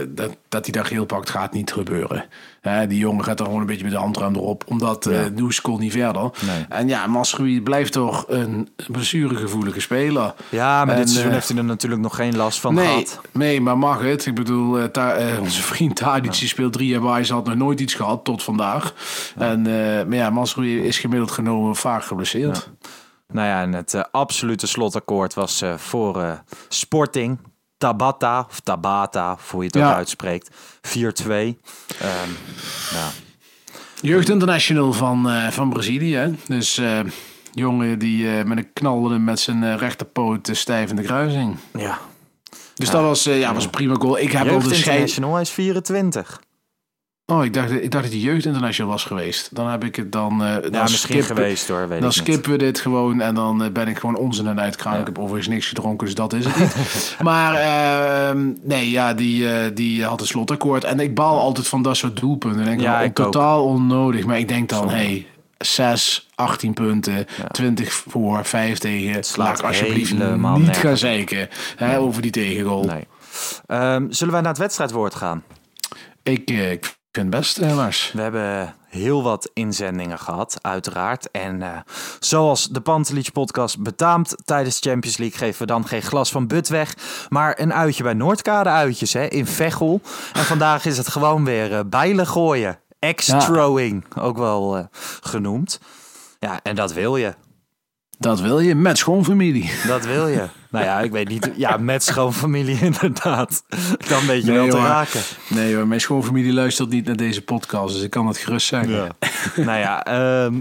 [0.10, 2.26] dat, dat hij daar geel pakt, gaat niet gebeuren.
[2.62, 4.64] Hè, die jongen gaat er gewoon een beetje met de handrem erop.
[4.68, 6.22] Omdat eh Noes kon niet verder.
[6.46, 6.66] Nee.
[6.70, 10.34] En ja, Masrui blijft toch een blessuregevoelige speler.
[10.50, 12.86] Ja, maar En, dit seizoen eh, heeft hij er natuurlijk nog geen last van Nee,
[12.88, 13.22] gehad.
[13.32, 14.26] nee, maar mag het?
[14.26, 17.24] Ik bedoel, eh, Ta- eh, onze vriend Tadic speelt drie jaar bij.
[17.24, 18.94] Ze had nog nooit iets gehad tot vandaag.
[19.38, 22.70] En, eh, maar ja, Masrui is gemiddeld genomen vaak geblesseerd.
[23.34, 26.32] Nou ja, en het eh, absolute slotakkoord was eh, voor eh,
[26.70, 27.40] Sporting.
[27.78, 29.90] Tabata, of Tabata, hoe je het Ja.
[29.90, 30.50] ook uitspreekt.
[30.82, 31.58] 4-2.
[32.00, 32.30] Ehm
[32.92, 33.10] ja.
[34.02, 36.16] Jeugd International van, eh, van Brazilië.
[36.16, 36.32] hè.
[36.48, 37.00] Dus eh,
[37.54, 41.56] jongen die eh, met een knalde met zijn rechterpoot stijf in de kruising.
[41.78, 41.98] ja.
[42.74, 44.18] Dus dat was, ja, was een prima goal.
[44.20, 44.54] Ik heb de.
[44.76, 46.42] International, hij is 24.
[47.32, 49.56] Oh, ik dacht, ik dacht dat hij jeugd international was geweest.
[49.56, 50.36] Dan heb ik het dan...
[50.40, 52.14] Ja, dan misschien skippen- geweest hoor, weet Dan ik niet.
[52.14, 55.00] skippen we dit gewoon en dan eh, ben ik gewoon onzin aan het uitkraan.
[55.00, 57.16] Ik heb overigens niks gedronken, dus dat is het niet.
[57.24, 60.84] maar ehm, nee, ja, die, eh, die had een slotakkoord.
[60.84, 62.66] En ik baal altijd van dat soort doelpunten.
[62.66, 63.32] Denk, Ja, ja, ik ook.
[63.32, 64.26] totaal onnodig.
[64.26, 69.24] Maar ik denk dan, hey, 6, 18 punten, 20 voor, 5 tegen.
[69.24, 71.50] slaat Laat ik alsjeblieft helemaal niet gaan zeiken
[71.98, 72.84] over die tegengoal.
[72.84, 73.08] Nee.
[73.68, 75.44] Ehm, zullen wij naar het wedstrijdwoord gaan?
[76.24, 78.12] Ik, ik vind het best, eh, Lars.
[78.14, 81.32] We hebben heel wat inzendingen gehad, uiteraard.
[81.32, 81.78] En eh,
[82.20, 85.38] zoals de Pantelich podcast betaamt tijdens Champions League...
[85.38, 86.96] geven we dan geen glas van but weg,
[87.30, 90.02] maar een uitje bij Noordkade uitjes hè, in Veghel.
[90.34, 92.80] En vandaag is het gewoon weer eh bijlen gooien.
[93.00, 94.84] Extroing, ook wel eh,
[95.22, 95.80] genoemd.
[96.40, 97.34] Ja, en dat wil je.
[98.20, 99.72] Dat wil je met schoonfamilie.
[99.88, 100.46] Dat wil je.
[100.72, 101.52] nou ja, ik weet niet.
[101.56, 103.64] Ja, met schoonfamilie inderdaad.
[104.08, 105.22] Dan weet je Nee, wel te raken.
[105.48, 109.16] Nee hoor, mijn schoonfamilie luistert niet naar deze podcast, dus ik kan het gerust zeggen.
[109.56, 110.56] nou ja, ehm,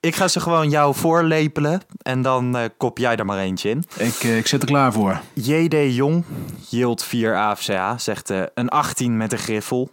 [0.00, 1.80] ik ga ze gewoon jou voorlepelen.
[2.02, 3.84] En dan eh, kop jij er maar eentje in.
[3.96, 5.20] Ik, eh, ik zit er klaar voor.
[5.32, 6.24] JD Jong,
[6.68, 9.90] Yield 4 AFCA, zegt eh, een 18 met een griffel.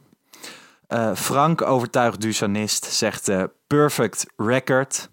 [1.15, 3.32] Frank, overtuigd Dusanist, zegt
[3.67, 5.10] perfect record.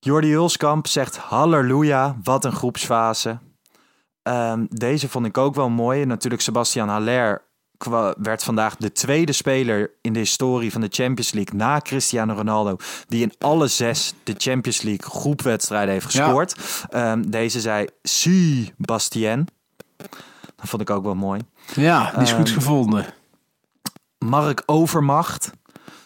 [0.00, 3.38] Jordi Hulskamp zegt halleluja, wat een groepsfase.
[4.22, 6.04] Ehm, deze vond ik ook wel mooi.
[6.04, 7.42] Natuurlijk Sebastian Haller
[8.18, 12.76] werd vandaag de tweede speler in de historie van de Champions League na Cristiano Ronaldo
[13.08, 16.22] die in alle zes de Champions League groepwedstrijden heeft Ja.
[16.24, 16.54] gescoord.
[16.90, 19.48] Ehm, deze zei Si Bastien.
[20.56, 21.40] Dat vond ik ook wel mooi.
[21.74, 23.06] Ja, die is goed Ehm, gevonden.
[24.18, 25.50] Mark Overmacht.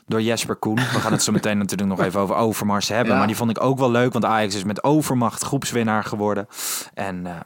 [0.07, 0.75] Door Jesper Koen.
[0.75, 3.13] We gaan het zo meteen natuurlijk nog even over Overmars hebben.
[3.13, 3.19] Ja.
[3.19, 4.13] Maar die vond ik ook wel leuk.
[4.13, 6.47] Want Ajax is met Overmacht groepswinnaar geworden.
[6.95, 7.37] En eh,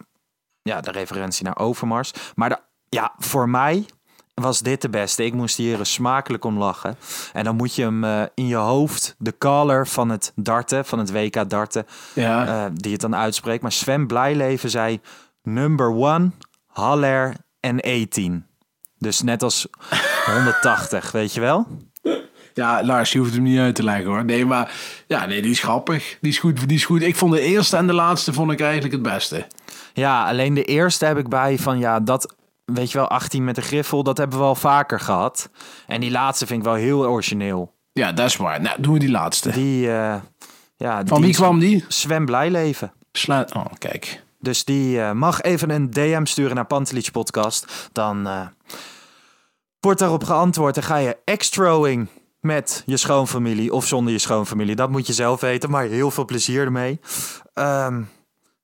[0.62, 2.12] ja, de referentie naar Overmars.
[2.34, 3.86] Maar de, ja, voor mij
[4.34, 5.24] was dit de beste.
[5.24, 6.96] Ik moest hier smakelijk om lachen.
[7.32, 10.98] En dan moet je hem eh, in je hoofd, de caller van het darten, van
[10.98, 12.46] het WK darten, Ja.
[12.46, 13.62] eh, die het dan uitspreekt.
[13.62, 15.00] Maar Sven Blijleven zei
[15.42, 16.30] number one,
[16.66, 18.46] Haller en 18.
[18.98, 19.66] Dus net als
[20.26, 21.66] 180, weet je wel?
[22.56, 24.24] Ja, Lars, je hoeft hem niet uit te leggen hoor.
[24.24, 24.72] Nee, maar
[25.06, 26.18] ja, nee, die is grappig.
[26.20, 26.68] Die is goed.
[26.68, 27.02] Die is goed.
[27.02, 29.46] Ik vond de eerste en de laatste vond ik eigenlijk het beste.
[29.92, 33.54] Ja, alleen de eerste heb ik bij van ja, dat weet je wel, 18 met
[33.54, 35.50] de griffel, dat hebben we al vaker gehad.
[35.86, 37.74] En die laatste vind ik wel heel origineel.
[37.92, 38.60] Ja, dat is waar.
[38.60, 39.50] Nou, doen we die laatste.
[39.50, 40.14] Die, eh,
[40.76, 41.84] ja, Van wie kwam die?
[41.88, 42.92] Sven Blijleven.
[43.28, 44.22] Oh, kijk.
[44.38, 47.88] Dus die eh, mag even een DM sturen naar Pantelich Podcast.
[47.92, 48.46] Dan eh,
[49.80, 52.08] wordt daarop geantwoord en ga je extroing
[52.46, 54.74] met je schoonfamilie of zonder je schoonfamilie.
[54.74, 57.00] Dat moet je zelf weten, maar heel veel plezier ermee.
[57.54, 58.02] Ehm,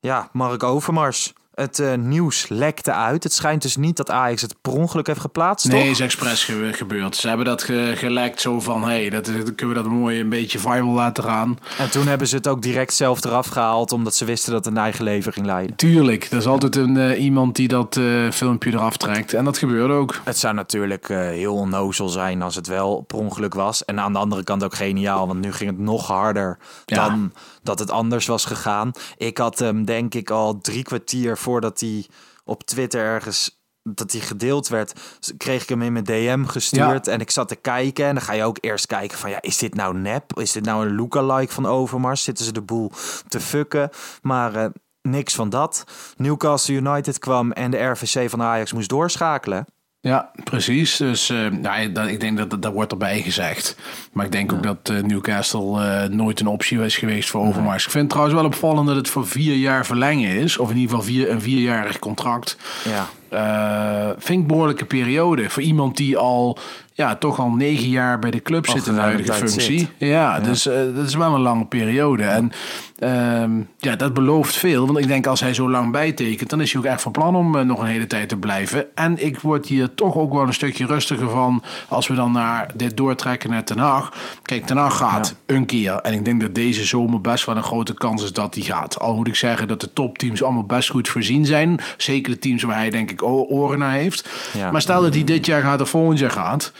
[0.01, 1.33] ja, Mark Overmars.
[1.63, 3.23] Het eh, nieuws lekte uit.
[3.23, 5.91] Het schijnt dus niet dat Ajax het per ongeluk heeft geplaatst, Nee, toch?
[5.91, 7.17] is expres ge- gebeurd.
[7.17, 10.29] Ze hebben dat ge- gelekt zo van, hey, dat, dat kunnen we dat mooi een
[10.29, 11.59] beetje viral laten gaan.
[11.79, 14.75] En toen hebben ze het ook direct zelf eraf gehaald, omdat ze wisten dat het
[14.75, 15.77] een eigen leven ging leiden.
[15.77, 19.35] Tuurlijk, er is altijd een, eh, iemand die dat eh, filmpje eraf trekt.
[19.35, 20.21] En dat gebeurde ook.
[20.25, 23.85] Het zou natuurlijk heel onnozel zijn als het wel per ongeluk was.
[23.85, 27.09] En aan de andere kant ook geniaal, want nu ging het nog harder Ja.
[27.09, 28.91] dan dat het anders was gegaan.
[29.17, 32.07] Ik had hem denk ik al drie kwartier voordat hij
[32.45, 34.93] op Twitter ergens dat hij gedeeld werd,
[35.37, 38.33] kreeg ik hem in mijn DM gestuurd en ik zat te kijken en dan ga
[38.33, 40.39] je ook eerst kijken van ja, is dit nou nep?
[40.39, 42.23] Is dit nou een lookalike van Overmars?
[42.23, 42.91] Zitten ze de boel
[43.29, 43.91] te fucken?
[44.23, 44.67] Maar eh,
[45.03, 45.85] niks van dat.
[46.17, 49.67] Newcastle United kwam en de RVC van Ajax moest doorschakelen.
[50.03, 50.97] Ja, precies.
[50.97, 53.77] Dus eh, nou, ik denk dat dat, dat wordt erbij gezegd.
[54.13, 57.85] Maar ik denk ook dat eh, Newcastle eh, nooit een optie is geweest voor Overmars.
[57.85, 60.59] Ik vind het trouwens wel opvallend dat het voor vier jaar verlengen is.
[60.59, 62.57] Of in ieder geval vier, een vierjarig contract.
[62.85, 63.09] Ja.
[63.33, 65.51] Eh, vind ik behoorlijke periode.
[65.51, 66.59] Voor iemand die al,
[66.93, 69.79] ja, toch al negen jaar bij de club zit in de huidige functie.
[69.79, 69.89] zit.
[69.99, 72.23] Ja, dus eh, dat is wel een lange periode.
[72.23, 72.53] En
[72.99, 74.87] ehm, ja, dat belooft veel.
[74.87, 77.37] Want ik denk als hij zo lang bijtekent, dan is hij ook echt van plan
[77.37, 78.87] om eh, nog een hele tijd te blijven.
[78.95, 82.71] En ik word hier toch ook wel een stukje rustiger van als we dan naar
[82.75, 84.13] dit doortrekken naar Ten Hag.
[84.43, 85.95] Kijk, Ten Hag gaat een keer.
[85.95, 88.99] En ik denk dat deze zomer best wel een grote kans is dat hij gaat.
[88.99, 91.81] Al moet ik zeggen dat de topteams allemaal best goed voorzien zijn.
[91.97, 94.29] Zeker de teams waar hij denk ik oren naar heeft.
[94.53, 94.71] Ja.
[94.71, 96.73] Maar stel dat hij dit jaar gaat of volgend jaar gaat.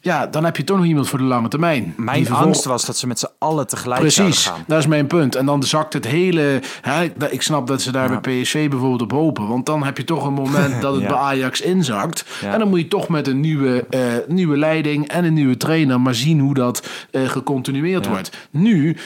[0.00, 1.94] Ja, dan heb je toch nog iemand voor de lange termijn.
[1.96, 4.64] Mijn vervol- angst was dat ze met z'n allen tegelijk Precies, gaan.
[4.66, 5.34] dat is mijn punt.
[5.34, 6.60] En dan zakt het hele.
[6.80, 9.48] Hè, ik snap dat ze daar bij PSV bijvoorbeeld op hopen.
[9.48, 11.08] Want dan heb je toch een moment dat het Ja.
[11.08, 12.24] bij Ajax inzakt.
[12.40, 12.52] Ja.
[12.52, 16.00] En dan moet je toch met een nieuwe, eh, nieuwe leiding en een nieuwe trainer.
[16.00, 18.10] maar zien hoe dat eh, gecontinueerd Ja.
[18.10, 18.48] wordt.
[18.50, 18.96] Nu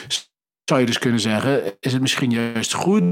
[0.63, 3.03] zou je dus kunnen zeggen: is het misschien juist goed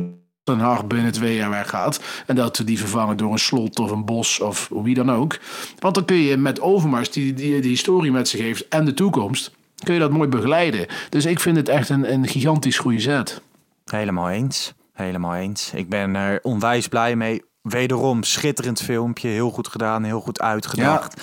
[0.43, 1.99] Ten Hag binnen twee jaar weggaat.
[2.25, 5.39] En dat we die vervangen door een Slot of een Bos of wie dan ook.
[5.79, 8.93] Want dan kun je met Overmars, die, die, die historie met zich heeft en de
[8.93, 9.51] toekomst,
[9.83, 10.87] kun je dat mooi begeleiden.
[11.09, 13.41] Dus ik vind het echt een, een gigantisch goede zet.
[13.85, 14.73] Helemaal eens.
[14.93, 15.71] Helemaal eens.
[15.73, 17.41] Ik ben er onwijs blij mee.
[17.61, 19.27] Wederom schitterend filmpje.
[19.27, 21.21] Heel goed gedaan, heel goed uitgedacht.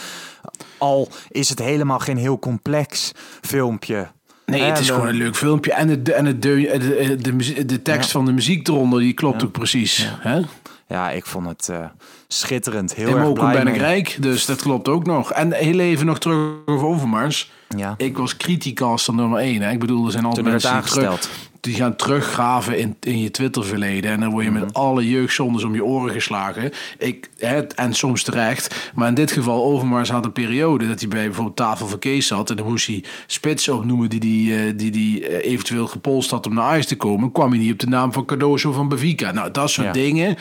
[0.78, 4.09] Al is het helemaal geen heel complex filmpje.
[4.50, 5.72] Nee, het is eh, gewoon een leuk filmpje.
[5.72, 9.12] En, het, en het, de, de, de, muzie- de tekst van de muziek eronder, die
[9.12, 10.12] klopt ook precies.
[10.20, 10.40] Hè?
[10.88, 11.84] Ja, ik vond het eh,
[12.28, 12.94] schitterend.
[12.94, 15.32] Heel In erg Mokum ben ik rijk, dus dat klopt ook nog.
[15.32, 17.50] En heel even nog terug over Overmars.
[17.76, 17.94] Ja.
[17.96, 19.61] Ik was criticaster nummer 1.
[19.62, 19.70] Hè.
[19.70, 21.30] Ik bedoel, er zijn altijd mensen terug, aangesteld.
[21.68, 24.11] Die gaan teruggraven in, in je Twitter-verleden.
[24.11, 24.61] En dan word je Mhm.
[24.61, 26.70] met alle jeugdzondes om je oren geslagen.
[26.98, 28.90] Ik, hè, en soms terecht.
[28.94, 32.26] Maar in dit geval, Overmars had een periode dat hij bij bijvoorbeeld Tafel van Kees
[32.26, 32.50] zat.
[32.50, 36.46] En dan moest hij spits opnoemen die die, eh, die, die eh, eventueel gepolst had
[36.46, 37.33] om naar Ajax te komen.
[37.33, 39.33] Kwam hij niet op de naam van Cardoso van Benfica.
[39.33, 39.92] Nou, dat soort Ja.
[39.92, 40.37] dingen.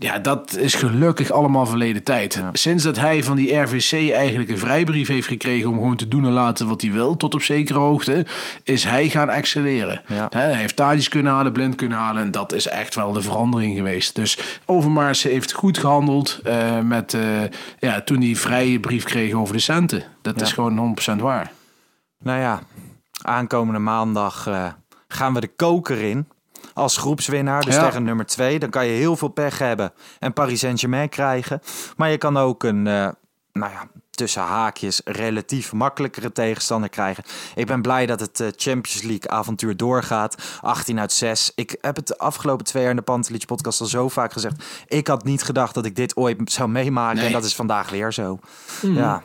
[0.00, 2.42] Ja, dat is gelukkig allemaal verleden tijd.
[2.52, 6.24] Sinds dat hij van die RVC eigenlijk een vrijbrief heeft gekregen om gewoon te doen
[6.24, 8.26] en laten wat hij wil, tot op zekere hoogte,
[8.62, 10.02] is hij gaan excelleren.
[10.06, 10.26] Ja.
[10.30, 13.76] Hij heeft Tadis kunnen halen, Blind kunnen halen en dat is echt wel de verandering
[13.76, 14.14] geweest.
[14.14, 17.42] Dus Overmars heeft goed gehandeld eh, met, eh,
[17.78, 20.02] ja, toen hij vrije brief kreeg over de centen.
[20.22, 21.52] Dat is gewoon 100% waar.
[22.18, 22.60] Nou ja,
[23.22, 24.66] aankomende maandag eh,
[25.08, 26.26] gaan we de koker in.
[26.78, 27.84] Als groepswinnaar, dus Ja.
[27.84, 28.58] tegen nummer 2.
[28.58, 31.60] Dan kan je heel veel pech hebben en Paris Saint-Germain krijgen.
[31.96, 33.08] Maar je kan ook een, eh,
[33.52, 37.24] nou ja, tussen haakjes relatief makkelijkere tegenstander krijgen.
[37.54, 40.58] Ik ben blij dat het eh, Champions League avontuur doorgaat.
[40.60, 41.52] 18 uit 6.
[41.54, 44.64] Ik heb het de afgelopen twee jaar in de Pantelich podcast al zo vaak gezegd.
[44.86, 47.16] Ik had niet gedacht dat ik dit ooit zou meemaken.
[47.16, 47.26] Nee.
[47.26, 48.38] En dat is vandaag weer zo.
[48.82, 48.94] Mhm.
[48.94, 49.22] Ja,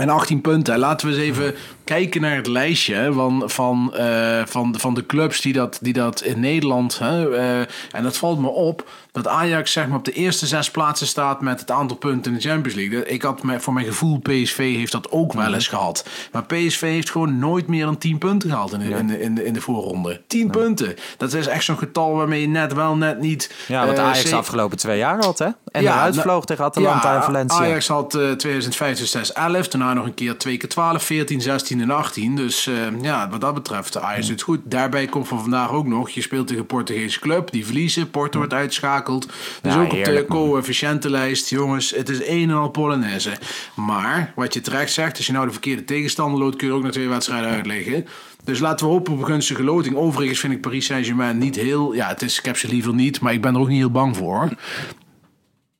[0.00, 0.78] En 18 punten.
[0.78, 5.40] Laten we eens even kijken naar het lijstje van, van, eh, van, van de clubs
[5.40, 6.98] die dat, die dat in Nederland.
[6.98, 7.58] Hè, eh,
[7.90, 11.40] en dat valt me op dat Ajax zeg maar, op de eerste zes plaatsen staat
[11.40, 13.04] met het aantal punten in de Champions League.
[13.04, 16.08] Ik had me, voor mijn gevoel, PSV heeft dat ook wel eens gehad.
[16.32, 19.34] Maar PSV heeft gewoon nooit meer dan 10 punten gehaald in de, in de, in
[19.34, 20.20] de, in de voorronde.
[20.26, 20.94] 10 punten.
[21.16, 23.54] Dat is echt zo'n getal waarmee je net wel, net niet.
[23.66, 25.48] ja wat eh, Ajax de afgelopen twee jaar had, hè?
[25.72, 27.58] En Ja, eruit nou, vloog tegen Atalanta en Valencia.
[27.58, 31.90] Ajax had eh 2005, 2011, daarna nog een keer 2 keer 12, 14, 16 en
[31.90, 32.36] 18.
[32.36, 34.60] Dus eh, ja, wat dat betreft, Ajax doet het goed.
[34.64, 38.38] Daarbij komt van vandaag ook nog, je speelt tegen een Portugese club, die verliezen, Porto
[38.38, 39.26] wordt uitgeschakeld.
[39.62, 43.32] Dus Ja, ook op de coëfficiëntenlijst, jongens, het is een en al Polonaise.
[43.74, 46.82] Maar, wat je terecht zegt, als je nou de verkeerde tegenstander loopt, kun je ook
[46.82, 48.06] naar twee wedstrijden uitleggen.
[48.44, 49.96] Dus laten we hopen op een gunstige loting.
[49.96, 51.94] Overigens vind ik Paris Saint-Germain niet heel...
[51.94, 53.90] Ja, het is, ik heb ze liever niet, maar ik ben er ook niet heel
[53.90, 54.48] bang voor.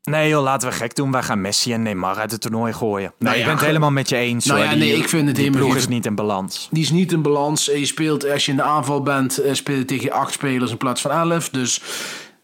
[0.03, 1.13] Nee joh, laten we gek doen.
[1.13, 3.13] Wij gaan Messi en Neymar uit het toernooi gooien.
[3.19, 4.45] Nee, ik ben het helemaal met je eens.
[4.45, 4.69] Nou hoor.
[4.69, 6.69] ja, Die- nee, ik vind het helemaal ploeg is niet in balans.
[6.71, 7.65] Die is niet in balans.
[7.65, 10.77] Je speelt, als je in de aanval bent, eh, speel je tegen acht spelers in
[10.77, 11.49] plaats van elf.
[11.49, 11.81] Dus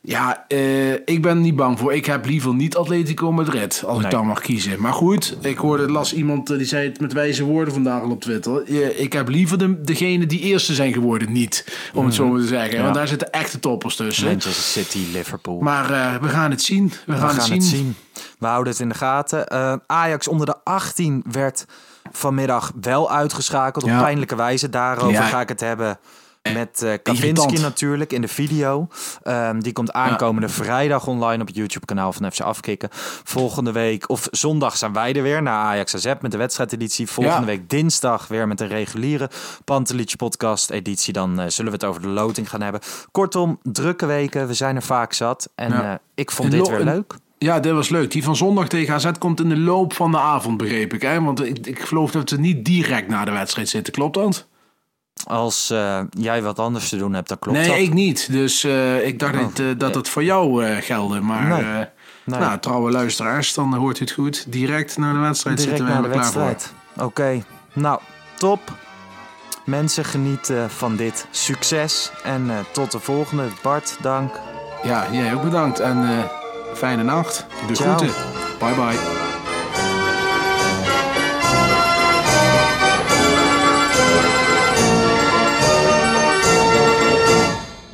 [0.09, 1.95] ja, eh, ik ben niet bang voor.
[1.95, 4.05] Ik heb liever niet Atletico Madrid, als Nee.
[4.07, 4.81] ik dan mag kiezen.
[4.81, 8.11] Maar goed, ik hoorde, las iemand eh, die zei het met wijze woorden vandaag al
[8.11, 8.69] op Twitter.
[9.01, 12.47] Ik heb liever de, degene die eerste zijn geworden niet, om het zo maar te
[12.47, 12.77] zeggen.
[12.77, 12.83] Ja.
[12.83, 14.27] Want daar zitten echte toppers tussen.
[14.27, 15.61] Manchester City, Liverpool.
[15.61, 16.89] Maar eh, we gaan het zien.
[16.89, 17.55] We, we gaan, gaan het zien.
[17.57, 17.95] het zien.
[18.39, 19.51] We houden het in de gaten.
[19.87, 21.65] Ajax onder de 18 werd
[22.13, 23.85] vanmiddag wel uitgeschakeld.
[23.85, 24.69] Op pijnlijke wijze.
[24.69, 25.23] Daarover Ja.
[25.23, 25.99] ga ik het hebben.
[26.53, 27.61] Met eh Kavinski Irritant.
[27.61, 28.89] natuurlijk in de video.
[29.23, 32.89] Ehm, die komt aankomende vrijdag online op het YouTube-kanaal van FC Afkikken.
[33.25, 37.07] Volgende week, of zondag, zijn wij er weer naar Ajax AZ met de wedstrijdeditie.
[37.07, 37.47] Volgende Ja.
[37.47, 39.31] week dinsdag weer met een reguliere
[39.65, 41.13] Pantelich podcast editie.
[41.13, 42.81] Dan eh, zullen we het over de loting gaan hebben.
[43.11, 44.47] Kortom, drukke weken.
[44.47, 45.49] We zijn er vaak zat.
[45.55, 45.83] En Ja.
[45.93, 47.15] eh, ik vond En dit weer leuk.
[47.39, 48.11] Ja, dit was leuk.
[48.11, 51.03] Die van zondag tegen AZ komt in de loop van de avond, begreep ik.
[51.03, 51.21] Hè?
[51.23, 53.93] Want ik, ik geloof dat we niet direct na de wedstrijd zitten.
[53.93, 54.47] Klopt dat?
[55.25, 57.77] Als eh, jij wat anders te doen hebt, dan klopt nee, dat.
[57.79, 58.33] ik niet.
[58.33, 59.41] Dus eh, ik dacht Oh.
[59.41, 61.21] dat, eh, dat het voor jou gelde.
[61.21, 61.87] Maar Nee.
[62.25, 62.39] Nee.
[62.41, 64.53] nou, trouwe luisteraars, dan hoort u het goed.
[64.53, 66.43] Direct na de wedstrijd Direct zitten we er klaar voor.
[66.45, 66.73] wedstrijd.
[67.09, 68.01] Oké, nou,
[68.37, 68.61] top.
[69.65, 72.11] Mensen genieten van dit succes.
[72.25, 73.45] En tot de volgende.
[73.63, 74.35] Bart, dank.
[74.83, 75.81] Ja, jij ook bedankt.
[75.81, 76.25] En
[76.75, 77.47] fijne nacht.
[77.67, 77.97] De Ciao.
[77.97, 78.17] groeten.
[78.59, 78.99] Bye bye.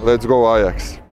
[0.03, 0.99] Let's go Ajax.